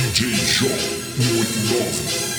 [0.00, 0.70] DJ João
[1.16, 2.34] 189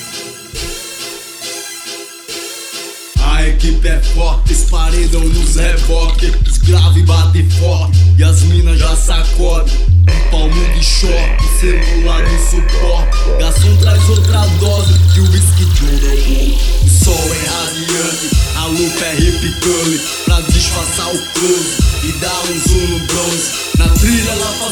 [3.23, 6.31] A equipe é forte, esparedam nos reboque.
[6.45, 9.73] Escravo e bate forte, e as minas já sacodem
[10.07, 13.17] Um palmo de choque, celular de suporte.
[13.39, 15.63] Garçom traz outra dose, o whisky
[16.83, 21.85] O sol é radiante, a lupa é hip curly Pra disfarçar o close.
[22.03, 23.07] E dar um zoom no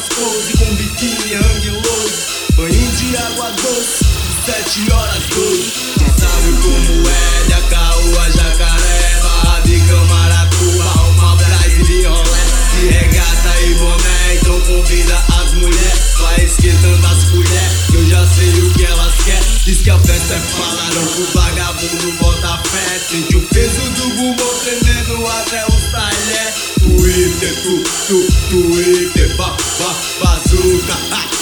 [0.04, 2.34] faz pose com biquíni anguloso.
[2.56, 4.06] Banho de água doce,
[4.46, 5.74] sete horas doze.
[5.98, 12.44] Cê sabe como é, de Acaúa, Jacaré Barra de Camaratuba, uma praia de rolé.
[12.74, 16.14] De regata e boné, então convida as mulheres.
[16.20, 19.44] Vai esquentando as colheres, que eu já sei o que elas querem.
[19.66, 23.00] Diz que a festa é falaram o vagabundo bota fé.
[23.00, 26.53] Sente o peso do bumbum tremendo até os talheres
[26.96, 28.18] Twitter, tu, tu,
[28.50, 29.90] Twitter, ba, ba,
[30.22, 30.94] bazuca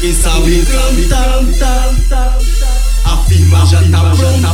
[0.00, 1.42] Quem sabe cantar,
[3.04, 4.48] a firma já tá pronta.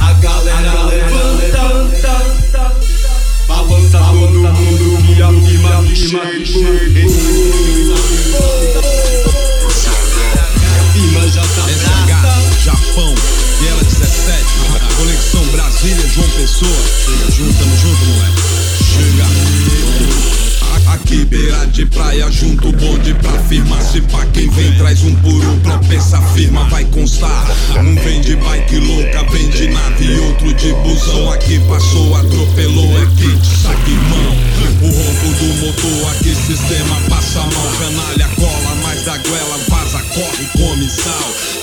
[0.00, 1.90] A galera levanta,
[3.48, 7.39] balança todo mundo que a firma que chega.
[16.50, 16.82] Pessoa.
[17.06, 18.42] Chega junto, tamo junto, moleque.
[18.82, 19.24] Chega.
[20.92, 23.80] Aqui beira de praia, junto o bonde pra firma.
[23.80, 27.46] Se pra quem vem, traz um por um, propensa a firma, vai constar.
[27.78, 31.30] Um vem de bike louca, vem de nave outro de busão.
[31.30, 34.36] Aqui passou, atropelou, é kit, saque mão.
[34.82, 37.72] O ronco do motor, aqui sistema passa mal.
[37.78, 38.49] Canalha cola,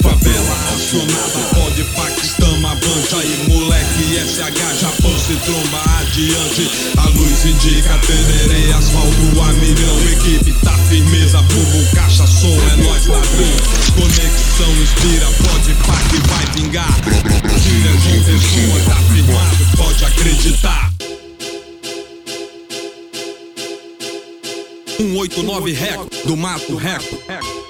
[0.02, 4.18] Favela acionada, pode Paquistão, avante aí, moleque.
[4.18, 6.70] SH, Japão se tromba adiante.
[6.98, 10.00] A luz indica tererê, asfalto a milhão.
[10.12, 13.58] Equipe tá firmeza, bubo, caixa, som, é nós ladrão.
[13.96, 16.96] Conexão inspira, pode pá que vai vingar.
[17.62, 20.92] Tira João Pessoa, tá firmado, pode acreditar.
[24.98, 27.67] 189 Reco, do Mato Reco.